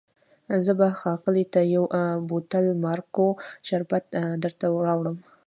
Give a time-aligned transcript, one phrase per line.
[0.65, 1.83] زه به ښاغلي ته یو
[2.29, 3.27] بوتل مارګو
[3.67, 4.03] شربت
[4.43, 5.15] درته راوړم.